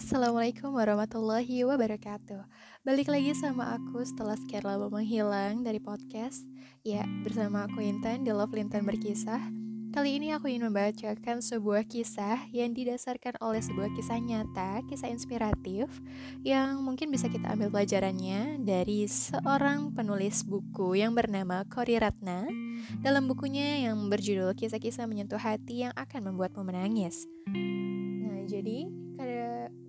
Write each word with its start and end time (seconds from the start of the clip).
Assalamualaikum 0.00 0.72
warahmatullahi 0.72 1.60
wabarakatuh. 1.68 2.48
Balik 2.88 3.12
lagi 3.12 3.36
sama 3.36 3.76
aku 3.76 4.00
setelah 4.00 4.32
sekian 4.32 4.64
lama 4.64 4.88
menghilang 4.88 5.60
dari 5.60 5.76
podcast 5.76 6.40
Ya, 6.80 7.04
bersama 7.20 7.68
aku 7.68 7.84
Intan 7.84 8.24
di 8.24 8.32
Love 8.32 8.56
Lintan 8.56 8.88
Berkisah. 8.88 9.44
Kali 9.92 10.16
ini 10.16 10.32
aku 10.32 10.48
ingin 10.48 10.72
membacakan 10.72 11.44
sebuah 11.44 11.84
kisah 11.84 12.48
yang 12.48 12.72
didasarkan 12.72 13.44
oleh 13.44 13.60
sebuah 13.60 13.92
kisah 13.92 14.16
nyata, 14.16 14.80
kisah 14.88 15.12
inspiratif 15.12 15.92
Yang 16.40 16.80
mungkin 16.80 17.12
bisa 17.12 17.28
kita 17.28 17.52
ambil 17.52 17.68
pelajarannya 17.68 18.56
dari 18.64 19.04
seorang 19.04 19.92
penulis 19.92 20.48
buku 20.48 20.96
yang 20.96 21.12
bernama 21.12 21.68
Kori 21.68 22.00
Ratna. 22.00 22.48
Dalam 23.04 23.28
bukunya 23.28 23.84
yang 23.84 24.00
berjudul 24.08 24.56
Kisah-kisah 24.56 25.04
Menyentuh 25.04 25.36
Hati 25.36 25.84
yang 25.84 25.92
akan 25.92 26.32
membuatmu 26.32 26.64
menangis 26.64 27.28
jadi 28.50 28.90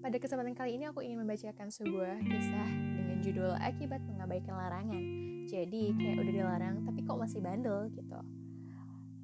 pada 0.06 0.18
kesempatan 0.22 0.54
kali 0.54 0.78
ini 0.78 0.86
aku 0.86 1.02
ingin 1.02 1.26
membacakan 1.26 1.74
sebuah 1.74 2.22
kisah 2.22 2.70
dengan 2.70 3.18
judul 3.26 3.58
Akibat 3.58 4.06
Mengabaikan 4.06 4.54
Larangan. 4.54 5.04
Jadi 5.50 5.98
kayak 5.98 6.22
udah 6.22 6.34
dilarang 6.34 6.76
tapi 6.86 7.02
kok 7.02 7.18
masih 7.18 7.42
bandel 7.42 7.90
gitu. 7.90 8.22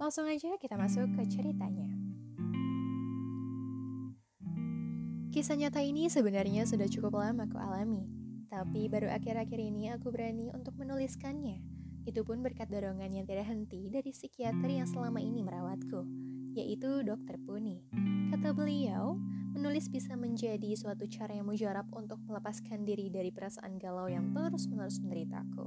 Langsung 0.01 0.25
aja 0.25 0.57
kita 0.57 0.73
masuk 0.73 1.05
ke 1.13 1.21
ceritanya. 1.29 1.85
Kisah 5.29 5.53
nyata 5.53 5.85
ini 5.85 6.09
sebenarnya 6.09 6.65
sudah 6.65 6.89
cukup 6.89 7.21
lama 7.21 7.45
aku 7.45 7.61
alami, 7.61 8.09
tapi 8.49 8.89
baru 8.89 9.13
akhir-akhir 9.13 9.59
ini 9.61 9.93
aku 9.93 10.09
berani 10.09 10.49
untuk 10.49 10.73
menuliskannya. 10.81 11.61
Itu 12.09 12.25
pun 12.25 12.41
berkat 12.41 12.73
dorongan 12.73 13.13
yang 13.13 13.25
tidak 13.29 13.45
henti 13.45 13.85
dari 13.93 14.09
psikiater 14.09 14.65
yang 14.65 14.89
selama 14.89 15.21
ini 15.21 15.45
merawatku, 15.45 16.01
yaitu 16.57 17.05
Dokter 17.05 17.37
Puni. 17.37 17.85
Kata 18.33 18.51
beliau, 18.51 19.21
Menulis 19.57 19.89
bisa 19.89 20.13
menjadi 20.13 20.69
suatu 20.77 21.09
cara 21.09 21.33
yang 21.33 21.49
mujarab 21.49 21.89
untuk 21.89 22.21
melepaskan 22.29 22.85
diri 22.85 23.09
dari 23.09 23.33
perasaan 23.33 23.81
galau 23.81 24.05
yang 24.05 24.29
terus-menerus 24.29 25.01
menderitaku. 25.01 25.65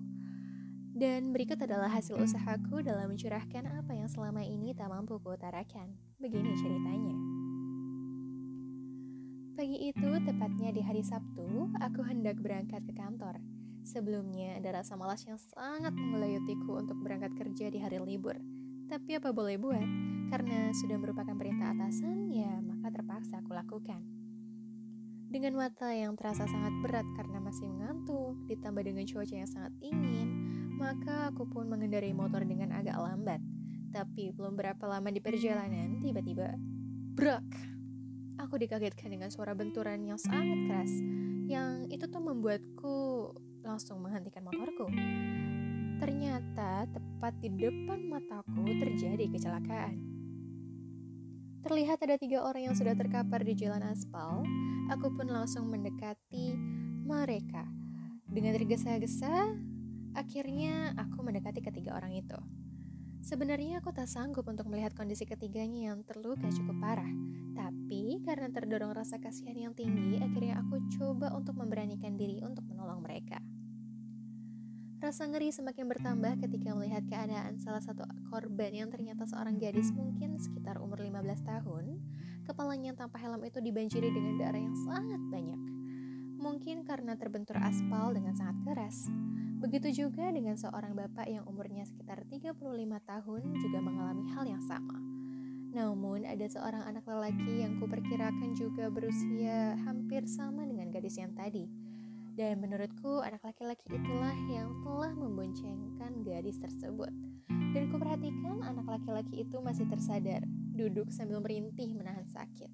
Dan 0.94 1.34
berikut 1.34 1.58
adalah 1.58 1.90
hasil 1.90 2.14
usahaku 2.14 2.86
dalam 2.86 3.10
mencurahkan 3.10 3.66
apa 3.66 3.90
yang 3.90 4.06
selama 4.06 4.46
ini 4.46 4.78
tak 4.78 4.94
mampu 4.94 5.18
kuutarakan. 5.18 5.98
Begini 6.22 6.54
ceritanya. 6.54 7.16
Pagi 9.58 9.90
itu, 9.90 10.10
tepatnya 10.22 10.70
di 10.70 10.86
hari 10.86 11.02
Sabtu, 11.02 11.74
aku 11.82 12.06
hendak 12.06 12.38
berangkat 12.38 12.86
ke 12.86 12.94
kantor. 12.94 13.42
Sebelumnya 13.82 14.62
ada 14.62 14.86
rasa 14.86 14.94
malas 14.94 15.26
yang 15.26 15.42
sangat 15.50 15.98
mengelayutiku 15.98 16.78
untuk 16.78 16.94
berangkat 17.02 17.34
kerja 17.34 17.74
di 17.74 17.82
hari 17.82 17.98
libur. 17.98 18.38
Tapi 18.90 19.22
apa 19.22 19.30
boleh 19.30 19.54
buat, 19.54 19.86
karena 20.34 20.74
sudah 20.74 20.98
merupakan 20.98 21.30
perintah 21.38 21.70
atasan, 21.70 22.26
ya 22.26 22.58
maka 22.58 22.90
terpaksa 22.90 23.38
aku 23.38 23.54
lakukan. 23.54 24.02
Dengan 25.30 25.54
mata 25.54 25.94
yang 25.94 26.18
terasa 26.18 26.42
sangat 26.50 26.74
berat 26.82 27.06
karena 27.14 27.38
masih 27.38 27.70
mengantuk, 27.70 28.34
ditambah 28.50 28.82
dengan 28.82 29.06
cuaca 29.06 29.30
yang 29.30 29.46
sangat 29.46 29.70
dingin, 29.78 30.28
maka 30.74 31.30
aku 31.30 31.46
pun 31.46 31.70
mengendarai 31.70 32.10
motor 32.10 32.42
dengan 32.42 32.74
agak 32.74 32.98
lambat. 32.98 33.38
Tapi 33.94 34.34
belum 34.34 34.58
berapa 34.58 34.82
lama 34.90 35.06
di 35.14 35.22
perjalanan, 35.22 36.02
tiba-tiba 36.02 36.58
brak. 37.14 37.46
Aku 38.42 38.58
dikagetkan 38.58 39.14
dengan 39.14 39.30
suara 39.30 39.54
benturan 39.54 40.02
yang 40.02 40.18
sangat 40.18 40.66
keras, 40.66 40.90
yang 41.46 41.86
itu 41.94 42.10
tuh 42.10 42.26
membuatku 42.26 42.98
langsung 43.62 44.02
menghentikan 44.02 44.42
motorku. 44.42 44.90
Ternyata 46.00 46.88
tepat 46.88 47.36
di 47.44 47.52
depan 47.52 48.00
mataku 48.08 48.64
terjadi 48.64 49.20
kecelakaan. 49.28 50.00
Terlihat 51.60 52.00
ada 52.00 52.16
tiga 52.16 52.40
orang 52.40 52.72
yang 52.72 52.76
sudah 52.76 52.96
terkapar 52.96 53.44
di 53.44 53.52
jalan 53.52 53.84
aspal. 53.84 54.40
Aku 54.88 55.12
pun 55.12 55.28
langsung 55.28 55.68
mendekati 55.68 56.56
mereka. 57.04 57.68
Dengan 58.24 58.56
tergesa-gesa, 58.56 59.52
akhirnya 60.16 60.96
aku 60.96 61.20
mendekati 61.20 61.60
ketiga 61.60 62.00
orang 62.00 62.16
itu. 62.16 62.40
Sebenarnya 63.20 63.84
aku 63.84 63.92
tak 63.92 64.08
sanggup 64.08 64.48
untuk 64.48 64.72
melihat 64.72 64.96
kondisi 64.96 65.28
ketiganya 65.28 65.92
yang 65.92 66.00
terluka 66.08 66.48
cukup 66.48 66.80
parah. 66.80 67.12
Tapi 67.52 68.24
karena 68.24 68.48
terdorong 68.48 68.96
rasa 68.96 69.20
kasihan 69.20 69.68
yang 69.68 69.74
tinggi, 69.76 70.16
akhirnya 70.16 70.64
aku 70.64 70.80
coba 70.96 71.36
untuk 71.36 71.60
memberanikan 71.60 72.16
diri 72.16 72.40
untuk 72.40 72.64
menolong 72.64 73.04
mereka. 73.04 73.36
Rasa 75.00 75.24
ngeri 75.24 75.48
semakin 75.48 75.88
bertambah 75.88 76.44
ketika 76.44 76.76
melihat 76.76 77.00
keadaan 77.08 77.56
salah 77.56 77.80
satu 77.80 78.04
korban 78.28 78.68
yang 78.68 78.92
ternyata 78.92 79.24
seorang 79.24 79.56
gadis 79.56 79.88
mungkin 79.96 80.36
sekitar 80.36 80.76
umur 80.76 81.00
15 81.00 81.40
tahun. 81.40 81.96
Kepalanya 82.44 82.92
tanpa 82.92 83.16
helm 83.16 83.40
itu 83.48 83.64
dibanjiri 83.64 84.12
dengan 84.12 84.36
darah 84.36 84.60
yang 84.60 84.76
sangat 84.84 85.16
banyak. 85.32 85.56
Mungkin 86.36 86.84
karena 86.84 87.16
terbentur 87.16 87.56
aspal 87.56 88.12
dengan 88.12 88.36
sangat 88.36 88.60
keras. 88.60 89.08
Begitu 89.64 90.04
juga 90.04 90.28
dengan 90.28 90.60
seorang 90.60 90.92
bapak 90.92 91.32
yang 91.32 91.48
umurnya 91.48 91.88
sekitar 91.88 92.20
35 92.28 92.60
tahun 93.00 93.42
juga 93.56 93.78
mengalami 93.80 94.28
hal 94.36 94.44
yang 94.44 94.60
sama. 94.60 95.00
Namun 95.72 96.28
ada 96.28 96.44
seorang 96.44 96.84
anak 96.84 97.08
lelaki 97.08 97.64
yang 97.64 97.80
kuperkirakan 97.80 98.52
juga 98.52 98.92
berusia 98.92 99.80
hampir 99.80 100.28
sama 100.28 100.68
dengan 100.68 100.92
gadis 100.92 101.16
yang 101.16 101.32
tadi 101.32 101.89
dan 102.40 102.56
menurutku 102.56 103.20
anak 103.20 103.44
laki-laki 103.44 103.84
itulah 103.92 104.32
yang 104.48 104.72
telah 104.80 105.12
memboncengkan 105.12 106.24
gadis 106.24 106.56
tersebut. 106.56 107.12
Dan 107.76 107.92
kuperhatikan 107.92 108.64
anak 108.64 108.88
laki-laki 108.88 109.44
itu 109.44 109.60
masih 109.60 109.84
tersadar, 109.92 110.40
duduk 110.72 111.12
sambil 111.12 111.44
merintih 111.44 111.92
menahan 111.92 112.24
sakit. 112.24 112.72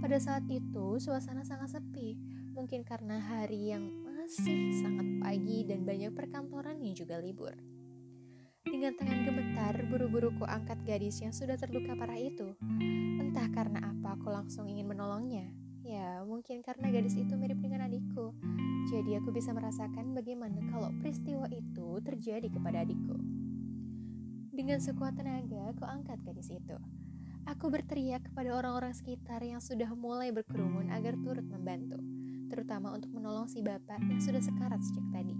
Pada 0.00 0.16
saat 0.16 0.48
itu 0.48 0.96
suasana 0.96 1.44
sangat 1.44 1.76
sepi, 1.76 2.16
mungkin 2.56 2.88
karena 2.88 3.20
hari 3.20 3.76
yang 3.76 3.84
masih 4.08 4.72
sangat 4.80 5.04
pagi 5.20 5.68
dan 5.68 5.84
banyak 5.84 6.16
perkantoran 6.16 6.80
yang 6.80 6.96
juga 6.96 7.20
libur. 7.20 7.52
Dengan 8.64 8.96
tangan 8.96 9.28
gemetar, 9.28 9.76
buru-buru 9.92 10.32
ku 10.40 10.48
angkat 10.48 10.80
gadis 10.88 11.20
yang 11.20 11.36
sudah 11.36 11.60
terluka 11.60 11.92
parah 12.00 12.16
itu. 12.16 12.56
Entah 13.20 13.52
karena 13.52 13.92
apa 13.92 14.16
aku 14.16 14.32
langsung 14.32 14.64
ingin 14.64 14.88
menolongnya. 14.88 15.65
Ya, 15.86 16.26
mungkin 16.26 16.66
karena 16.66 16.90
gadis 16.90 17.14
itu 17.14 17.38
mirip 17.38 17.62
dengan 17.62 17.86
adikku. 17.86 18.34
Jadi 18.90 19.22
aku 19.22 19.30
bisa 19.30 19.54
merasakan 19.54 20.18
bagaimana 20.18 20.58
kalau 20.74 20.90
peristiwa 20.98 21.46
itu 21.54 22.02
terjadi 22.02 22.50
kepada 22.50 22.82
adikku. 22.82 23.14
Dengan 24.50 24.82
sekuat 24.82 25.14
tenaga, 25.14 25.70
aku 25.70 25.86
angkat 25.86 26.18
gadis 26.26 26.50
itu. 26.50 26.74
Aku 27.46 27.70
berteriak 27.70 28.26
kepada 28.26 28.58
orang-orang 28.58 28.90
sekitar 28.98 29.38
yang 29.46 29.62
sudah 29.62 29.86
mulai 29.94 30.34
berkerumun 30.34 30.90
agar 30.90 31.14
turut 31.22 31.46
membantu, 31.46 32.02
terutama 32.50 32.90
untuk 32.90 33.14
menolong 33.14 33.46
si 33.46 33.62
bapak 33.62 34.02
yang 34.10 34.18
sudah 34.18 34.42
sekarat 34.42 34.82
sejak 34.82 35.06
tadi. 35.14 35.38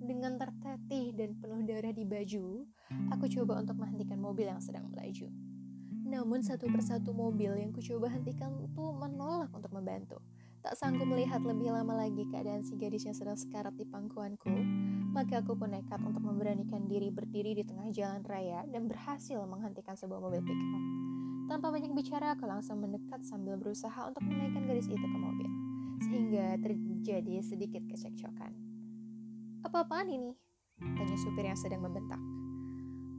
Dengan 0.00 0.40
tertatih 0.40 1.12
dan 1.12 1.36
penuh 1.36 1.60
darah 1.68 1.92
di 1.92 2.08
baju, 2.08 2.64
aku 3.12 3.28
coba 3.28 3.60
untuk 3.60 3.76
menghentikan 3.76 4.16
mobil 4.16 4.48
yang 4.48 4.64
sedang 4.64 4.88
melaju. 4.88 5.28
Namun 6.14 6.46
satu 6.46 6.70
persatu 6.70 7.10
mobil 7.10 7.50
yang 7.58 7.74
kucoba 7.74 8.06
hentikan 8.06 8.54
itu 8.62 8.84
menolak 8.94 9.50
untuk 9.50 9.74
membantu. 9.74 10.22
Tak 10.62 10.78
sanggup 10.78 11.10
melihat 11.10 11.42
lebih 11.42 11.74
lama 11.74 12.06
lagi 12.06 12.22
keadaan 12.30 12.62
si 12.62 12.78
gadis 12.78 13.02
yang 13.02 13.18
sedang 13.18 13.34
sekarat 13.34 13.74
di 13.74 13.82
pangkuanku, 13.82 14.54
maka 15.10 15.42
aku 15.42 15.58
pun 15.58 15.74
nekat 15.74 15.98
untuk 16.00 16.22
memberanikan 16.22 16.86
diri 16.86 17.10
berdiri 17.10 17.58
di 17.58 17.66
tengah 17.66 17.90
jalan 17.90 18.22
raya 18.24 18.62
dan 18.70 18.86
berhasil 18.86 19.42
menghentikan 19.44 19.98
sebuah 19.98 20.22
mobil 20.22 20.40
pickup. 20.40 20.82
Tanpa 21.50 21.68
banyak 21.68 21.92
bicara, 21.92 22.32
aku 22.32 22.48
langsung 22.48 22.80
mendekat 22.80 23.20
sambil 23.26 23.60
berusaha 23.60 24.08
untuk 24.08 24.24
menaikkan 24.24 24.64
gadis 24.64 24.88
itu 24.88 25.04
ke 25.04 25.18
mobil, 25.18 25.50
sehingga 26.08 26.56
terjadi 26.62 27.44
sedikit 27.44 27.82
kecekcokan. 27.90 28.54
Apa-apaan 29.66 30.08
ini? 30.08 30.32
Tanya 30.80 31.16
supir 31.20 31.44
yang 31.44 31.60
sedang 31.60 31.84
membentak. 31.84 32.22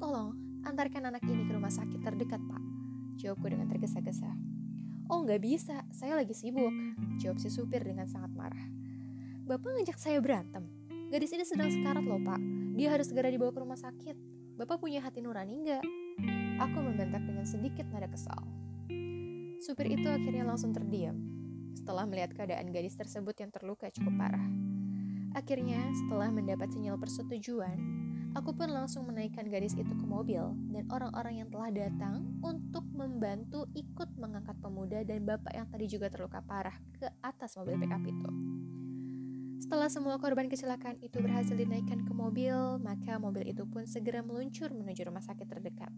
Tolong, 0.01 0.33
antarkan 0.65 1.13
anak 1.13 1.21
ini 1.27 1.45
ke 1.45 1.53
rumah 1.53 1.69
sakit 1.69 2.01
terdekat, 2.01 2.41
Pak. 2.41 2.54
Jawabku 3.25 3.49
dengan 3.49 3.65
tergesa-gesa. 3.65 4.29
Oh 5.09 5.25
nggak 5.25 5.41
bisa, 5.41 5.81
saya 5.89 6.13
lagi 6.13 6.37
sibuk, 6.37 6.69
jawab 7.17 7.41
si 7.41 7.49
supir 7.49 7.81
dengan 7.81 8.05
sangat 8.05 8.29
marah. 8.37 8.65
Bapak 9.49 9.81
ngajak 9.81 9.97
saya 9.97 10.21
berantem. 10.21 10.69
Gadis 11.09 11.33
ini 11.33 11.41
sedang 11.41 11.73
sekarat 11.73 12.05
loh 12.05 12.21
pak, 12.21 12.37
dia 12.77 12.93
harus 12.93 13.09
segera 13.09 13.33
dibawa 13.33 13.49
ke 13.49 13.65
rumah 13.65 13.81
sakit. 13.81 14.13
Bapak 14.61 14.77
punya 14.77 15.01
hati 15.01 15.25
nurani 15.25 15.57
nggak? 15.57 15.83
Aku 16.69 16.77
membentak 16.85 17.25
dengan 17.25 17.49
sedikit 17.49 17.89
nada 17.89 18.05
kesal. 18.05 18.45
Supir 19.57 19.89
itu 19.89 20.05
akhirnya 20.05 20.45
langsung 20.45 20.69
terdiam 20.69 21.17
setelah 21.73 22.05
melihat 22.05 22.29
keadaan 22.37 22.69
gadis 22.69 22.93
tersebut 22.93 23.33
yang 23.41 23.49
terluka 23.49 23.89
cukup 23.89 24.13
parah. 24.21 24.45
Akhirnya, 25.33 25.81
setelah 25.97 26.29
mendapat 26.29 26.69
sinyal 26.71 26.95
persetujuan, 27.01 28.05
Aku 28.35 28.51
pun 28.51 28.67
langsung 28.67 29.07
menaikkan 29.07 29.47
gadis 29.47 29.79
itu 29.79 29.95
ke 29.95 30.03
mobil 30.03 30.43
dan 30.75 30.83
orang-orang 30.91 31.39
yang 31.39 31.47
telah 31.47 31.71
datang 31.71 32.35
untuk 32.43 32.64
membantu 32.95 33.67
ikut 33.75 34.15
mengangkat 34.15 34.55
pemuda 34.63 35.03
dan 35.03 35.27
bapak 35.27 35.51
yang 35.51 35.67
tadi 35.67 35.85
juga 35.91 36.07
terluka 36.07 36.39
parah 36.39 36.75
ke 36.95 37.11
atas 37.19 37.59
mobil 37.59 37.75
pickup 37.75 38.01
itu. 38.07 38.29
Setelah 39.59 39.91
semua 39.91 40.15
korban 40.19 40.47
kecelakaan 40.47 40.99
itu 41.03 41.19
berhasil 41.19 41.55
dinaikkan 41.55 42.07
ke 42.07 42.13
mobil, 42.15 42.79
maka 42.79 43.19
mobil 43.19 43.43
itu 43.47 43.67
pun 43.67 43.83
segera 43.83 44.23
meluncur 44.23 44.71
menuju 44.71 45.07
rumah 45.07 45.23
sakit 45.23 45.47
terdekat. 45.47 45.91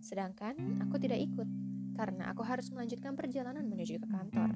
Sedangkan 0.00 0.56
aku 0.84 0.96
tidak 1.00 1.20
ikut. 1.20 1.48
karena 1.94 2.26
aku 2.26 2.42
harus 2.42 2.74
melanjutkan 2.74 3.14
perjalanan 3.14 3.62
menuju 3.70 4.02
ke 4.02 4.08
kantor. 4.10 4.50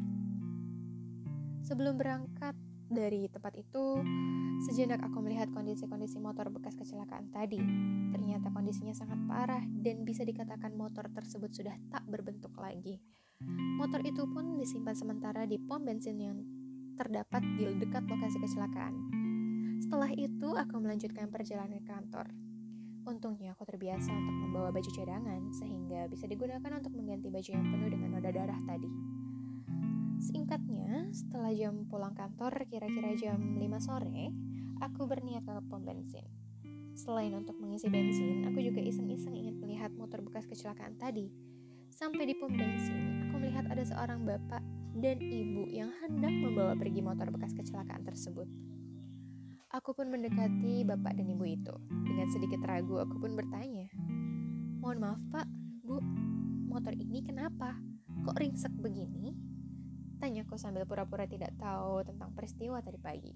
Sebelum 1.63 1.95
berangkat 1.95 2.59
dari 2.89 3.29
tempat 3.29 3.53
itu, 3.61 4.01
sejenak 4.65 5.05
aku 5.05 5.21
melihat 5.21 5.53
kondisi-kondisi 5.53 6.17
motor 6.19 6.49
bekas 6.49 6.73
kecelakaan 6.75 7.29
tadi. 7.29 7.61
Ternyata 8.11 8.49
kondisinya 8.49 8.97
sangat 8.97 9.21
parah 9.29 9.61
dan 9.61 10.09
bisa 10.09 10.25
dikatakan 10.25 10.73
motor 10.73 11.07
tersebut 11.13 11.53
sudah 11.53 11.77
tak 11.93 12.03
berbentuk 12.09 12.53
lagi. 12.57 12.97
Motor 13.79 14.03
itu 14.03 14.25
pun 14.27 14.59
disimpan 14.59 14.97
sementara 14.97 15.45
di 15.45 15.61
pom 15.61 15.85
bensin 15.85 16.19
yang 16.19 16.41
terdapat 16.99 17.45
di 17.55 17.77
dekat 17.79 18.09
lokasi 18.09 18.43
kecelakaan. 18.43 18.95
Setelah 19.79 20.11
itu, 20.17 20.59
aku 20.59 20.83
melanjutkan 20.83 21.31
perjalanan 21.31 21.79
ke 21.79 21.87
kantor. 21.87 22.27
Untungnya 23.07 23.55
aku 23.55 23.65
terbiasa 23.65 24.11
untuk 24.11 24.37
membawa 24.37 24.69
baju 24.75 24.91
cadangan 24.91 25.49
sehingga 25.55 26.11
bisa 26.11 26.27
digunakan 26.27 26.69
untuk 26.77 26.93
mengganti 26.93 27.31
baju 27.31 27.51
yang 27.55 27.67
penuh 27.71 27.89
dengan 27.89 28.11
noda 28.19 28.31
darah 28.35 28.61
tadi. 28.67 28.91
Setelah 31.13 31.53
jam 31.53 31.85
pulang 31.85 32.17
kantor 32.17 32.65
kira-kira 32.65 33.13
jam 33.13 33.61
5 33.61 33.61
sore, 33.77 34.33
aku 34.81 35.05
berniat 35.05 35.45
ke 35.45 35.61
pom 35.69 35.85
bensin. 35.85 36.25
Selain 36.97 37.31
untuk 37.37 37.61
mengisi 37.61 37.93
bensin, 37.93 38.49
aku 38.49 38.65
juga 38.65 38.81
iseng-iseng 38.81 39.37
ingin 39.37 39.61
melihat 39.61 39.93
motor 39.95 40.25
bekas 40.25 40.49
kecelakaan 40.49 40.97
tadi. 40.97 41.29
Sampai 41.93 42.25
di 42.25 42.35
pom 42.35 42.49
bensin, 42.49 43.29
aku 43.29 43.37
melihat 43.37 43.69
ada 43.69 43.85
seorang 43.85 44.25
bapak 44.25 44.65
dan 44.97 45.21
ibu 45.21 45.69
yang 45.69 45.93
hendak 46.01 46.33
membawa 46.33 46.73
pergi 46.75 47.05
motor 47.05 47.29
bekas 47.31 47.53
kecelakaan 47.53 48.03
tersebut. 48.09 48.49
Aku 49.69 49.93
pun 49.93 50.09
mendekati 50.09 50.89
bapak 50.89 51.21
dan 51.21 51.29
ibu 51.29 51.45
itu. 51.45 51.75
Dengan 52.09 52.33
sedikit 52.33 52.65
ragu, 52.65 52.97
aku 52.97 53.21
pun 53.21 53.37
bertanya, 53.37 53.93
Mohon 54.81 54.99
maaf 55.05 55.21
pak, 55.29 55.47
bu, 55.85 56.01
motor 56.73 56.97
ini 56.97 57.21
kenapa? 57.21 57.77
Kok 58.25 58.41
ringsek 58.41 58.73
begini? 58.81 59.48
Tanyaku 60.19 60.59
sambil 60.59 60.83
pura-pura 60.83 61.31
tidak 61.31 61.55
tahu 61.63 62.03
tentang 62.03 62.35
peristiwa 62.35 62.83
tadi 62.83 62.99
pagi. 62.99 63.31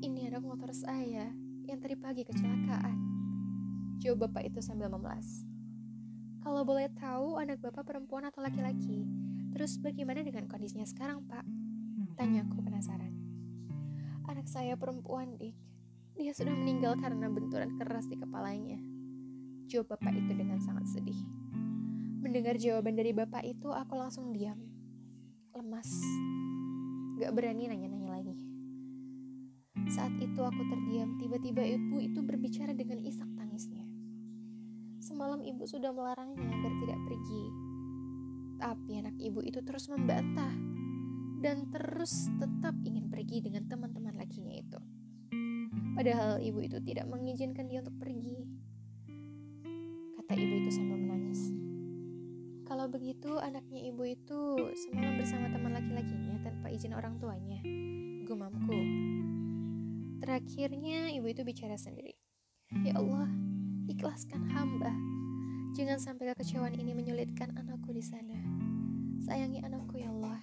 Ini 0.00 0.32
anak 0.32 0.40
motor 0.40 0.72
saya 0.72 1.28
yang 1.68 1.76
tadi 1.76 1.92
pagi 1.92 2.24
kecelakaan. 2.24 2.96
Jawab 4.00 4.32
bapak 4.32 4.48
itu 4.48 4.64
sambil 4.64 4.88
memelas. 4.88 5.44
Kalau 6.40 6.64
boleh 6.64 6.88
tahu 6.96 7.36
anak 7.36 7.60
bapak 7.60 7.84
perempuan 7.84 8.24
atau 8.32 8.40
laki-laki, 8.40 9.04
terus 9.52 9.76
bagaimana 9.76 10.24
dengan 10.24 10.48
kondisinya 10.48 10.88
sekarang 10.88 11.20
pak? 11.28 11.44
Tanyaku 12.16 12.64
penasaran. 12.64 13.12
Anak 14.24 14.48
saya 14.48 14.72
perempuan, 14.80 15.36
Dik. 15.36 15.52
Dia 16.16 16.32
sudah 16.32 16.56
meninggal 16.56 16.96
karena 16.96 17.28
benturan 17.28 17.76
keras 17.76 18.08
di 18.08 18.16
kepalanya. 18.16 18.80
Jawab 19.68 20.00
bapak 20.00 20.16
itu 20.16 20.32
dengan 20.32 20.64
sangat 20.64 20.88
sedih. 20.88 21.20
Mendengar 22.24 22.56
jawaban 22.56 22.96
dari 22.96 23.12
bapak 23.12 23.44
itu, 23.44 23.68
aku 23.68 24.00
langsung 24.00 24.32
diam 24.32 24.73
lemas. 25.54 25.86
Gak 27.22 27.30
berani 27.30 27.70
nanya-nanya 27.70 28.10
lagi. 28.10 28.34
Saat 29.86 30.18
itu 30.18 30.42
aku 30.42 30.62
terdiam, 30.66 31.14
tiba-tiba 31.22 31.62
ibu 31.62 32.02
itu 32.02 32.18
berbicara 32.26 32.74
dengan 32.74 32.98
isak 32.98 33.30
tangisnya. 33.38 33.86
Semalam 34.98 35.46
ibu 35.46 35.62
sudah 35.62 35.94
melarangnya 35.94 36.42
agar 36.42 36.72
tidak 36.82 36.98
pergi. 37.06 37.44
Tapi 38.58 38.90
anak 38.98 39.16
ibu 39.22 39.40
itu 39.46 39.62
terus 39.62 39.86
membantah 39.86 40.54
dan 41.38 41.70
terus 41.70 42.26
tetap 42.40 42.74
ingin 42.82 43.06
pergi 43.06 43.44
dengan 43.44 43.68
teman-teman 43.70 44.18
lakinya 44.18 44.58
itu. 44.58 44.80
Padahal 45.94 46.42
ibu 46.42 46.58
itu 46.66 46.82
tidak 46.82 47.06
mengizinkan 47.06 47.70
dia 47.70 47.78
untuk 47.78 47.94
pergi. 48.02 48.42
Kata 50.18 50.32
ibu 50.34 50.54
itu 50.66 50.70
sambil. 50.74 51.03
Kalau 52.74 52.90
begitu, 52.90 53.38
anaknya 53.38 53.86
ibu 53.86 54.02
itu 54.02 54.58
semalam 54.74 55.14
bersama 55.14 55.46
teman 55.46 55.78
laki-lakinya 55.78 56.42
tanpa 56.42 56.74
izin 56.74 56.90
orang 56.90 57.22
tuanya. 57.22 57.62
Gumamku. 58.26 58.74
Terakhirnya, 60.18 61.14
ibu 61.14 61.22
itu 61.30 61.46
bicara 61.46 61.78
sendiri. 61.78 62.18
Ya 62.82 62.98
Allah, 62.98 63.30
ikhlaskan 63.86 64.50
hamba. 64.50 64.90
Jangan 65.78 66.02
sampai 66.02 66.34
kekecewaan 66.34 66.74
ini 66.74 66.98
menyulitkan 66.98 67.54
anakku 67.54 67.94
di 67.94 68.02
sana. 68.02 68.42
Sayangi 69.22 69.62
anakku 69.62 69.94
ya 69.94 70.10
Allah. 70.10 70.42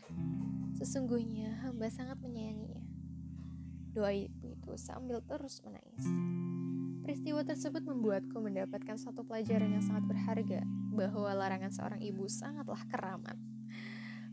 Sesungguhnya 0.80 1.68
hamba 1.68 1.92
sangat 1.92 2.16
menyayanginya. 2.24 2.88
Doa 3.92 4.16
ibu 4.16 4.56
itu 4.56 4.72
sambil 4.80 5.20
terus 5.20 5.60
menangis. 5.68 6.08
Peristiwa 7.04 7.44
tersebut 7.44 7.84
membuatku 7.84 8.40
mendapatkan 8.40 8.96
satu 8.96 9.28
pelajaran 9.28 9.76
yang 9.76 9.84
sangat 9.84 10.08
berharga, 10.08 10.64
bahwa 10.92 11.32
larangan 11.32 11.72
seorang 11.72 12.04
ibu 12.04 12.28
sangatlah 12.28 12.84
keramat. 12.92 13.40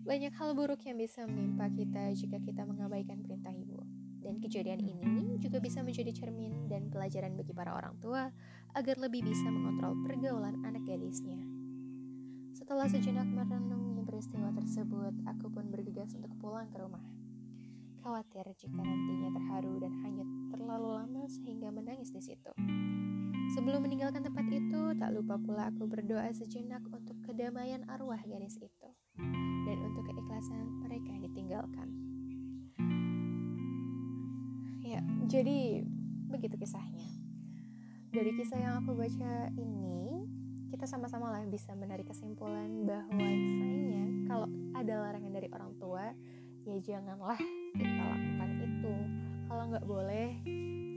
Banyak 0.03 0.35
hal 0.35 0.57
buruk 0.59 0.83
yang 0.89 0.99
bisa 0.99 1.25
menimpa 1.29 1.71
kita 1.71 2.11
jika 2.17 2.43
kita 2.43 2.67
mengabaikan 2.67 3.23
perintah 3.23 3.55
ibu. 3.55 3.81
Dan 4.19 4.43
kejadian 4.43 4.83
ini 4.83 5.39
juga 5.39 5.63
bisa 5.63 5.81
menjadi 5.81 6.11
cermin 6.11 6.67
dan 6.67 6.91
pelajaran 6.91 7.39
bagi 7.39 7.55
para 7.55 7.73
orang 7.73 7.97
tua 8.03 8.29
agar 8.75 8.97
lebih 8.99 9.25
bisa 9.25 9.47
mengontrol 9.49 9.95
pergaulan 10.05 10.59
anak 10.67 10.85
gadisnya. 10.85 11.39
Setelah 12.53 12.91
sejenak 12.91 13.31
merenungi 13.31 14.03
peristiwa 14.03 14.51
tersebut, 14.51 15.15
aku 15.31 15.47
pun 15.49 15.71
bergegas 15.71 16.13
untuk 16.19 16.35
pulang 16.43 16.67
ke 16.69 16.77
rumah. 16.83 17.05
Khawatir 18.03 18.49
jika 18.59 18.81
nantinya 18.83 19.31
terharu 19.37 19.79
dan 19.79 19.93
hanyut 20.03 20.29
terlalu 20.51 20.91
lama 20.99 21.23
sehingga 21.31 21.69
menangis 21.71 22.11
di 22.11 22.23
situ. 22.25 22.53
Sebelum 23.49 23.81
meninggalkan 23.81 24.21
tempat 24.21 24.45
itu, 24.53 24.93
tak 25.01 25.11
lupa 25.17 25.41
pula 25.41 25.73
aku 25.73 25.89
berdoa 25.89 26.29
sejenak 26.37 26.85
untuk 26.93 27.17
kedamaian 27.25 27.81
arwah 27.89 28.21
gadis 28.21 28.61
itu 28.61 28.89
dan 29.65 29.79
untuk 29.89 30.05
keikhlasan 30.05 30.85
mereka 30.85 31.09
yang 31.09 31.23
ditinggalkan. 31.25 31.89
Ya, 34.85 35.01
jadi 35.25 35.85
begitu 36.29 36.61
kisahnya. 36.61 37.09
Dari 38.13 38.33
kisah 38.37 38.61
yang 38.61 38.85
aku 38.85 38.97
baca 38.97 39.53
ini, 39.57 40.25
kita 40.69 40.85
sama-sama 40.85 41.33
lah 41.33 41.45
bisa 41.49 41.73
menarik 41.73 42.09
kesimpulan 42.09 42.85
bahwa 42.85 43.17
misalnya 43.17 44.05
kalau 44.29 44.49
ada 44.77 44.95
larangan 45.09 45.33
dari 45.33 45.49
orang 45.53 45.73
tua, 45.81 46.13
ya 46.69 46.77
janganlah 46.85 47.41
kita 47.77 48.03
lakukan 48.13 48.51
itu 48.61 48.95
kalau 49.49 49.65
nggak 49.73 49.87
boleh 49.89 50.31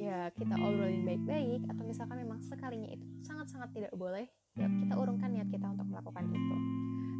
ya 0.01 0.33
kita 0.33 0.57
obrolin 0.57 1.05
baik-baik 1.05 1.61
atau 1.69 1.83
misalkan 1.85 2.17
memang 2.25 2.41
sekalinya 2.41 2.89
itu 2.89 3.05
sangat-sangat 3.21 3.69
tidak 3.69 3.93
boleh 3.93 4.25
ya 4.57 4.65
kita 4.65 4.97
urungkan 4.97 5.29
niat 5.29 5.45
kita 5.53 5.69
untuk 5.69 5.85
melakukan 5.85 6.25
itu. 6.33 6.55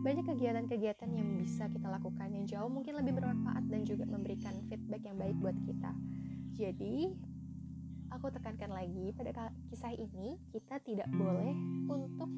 Banyak 0.01 0.25
kegiatan-kegiatan 0.33 1.09
yang 1.13 1.29
bisa 1.37 1.69
kita 1.69 1.85
lakukan 1.85 2.25
yang 2.33 2.49
jauh 2.49 2.73
mungkin 2.73 2.97
lebih 2.97 3.21
bermanfaat 3.21 3.69
dan 3.69 3.85
juga 3.85 4.09
memberikan 4.09 4.57
feedback 4.65 5.05
yang 5.05 5.13
baik 5.21 5.37
buat 5.37 5.53
kita. 5.61 5.93
Jadi 6.57 7.13
aku 8.09 8.33
tekankan 8.33 8.73
lagi 8.73 9.13
pada 9.13 9.53
kisah 9.69 9.93
ini 9.93 10.41
kita 10.49 10.81
tidak 10.81 11.05
boleh 11.13 11.53
untuk 11.85 12.33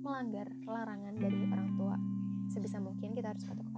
melanggar 0.00 0.48
larangan 0.64 1.14
dari 1.20 1.44
orang 1.52 1.68
tua. 1.76 1.96
Sebisa 2.48 2.80
mungkin 2.80 3.12
kita 3.12 3.36
harus 3.36 3.44
patuh 3.44 3.68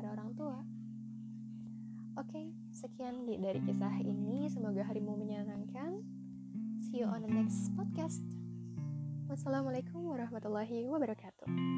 Oke, 2.16 2.32
okay, 2.32 2.46
sekian 2.72 3.28
dari 3.28 3.60
kisah 3.60 3.92
ini. 4.00 4.48
Semoga 4.48 4.88
harimu 4.88 5.20
menyenangkan. 5.20 6.00
See 6.80 7.04
you 7.04 7.08
on 7.12 7.20
the 7.20 7.28
next 7.28 7.68
podcast. 7.76 8.24
Wassalamualaikum 9.28 10.00
warahmatullahi 10.00 10.88
wabarakatuh. 10.88 11.75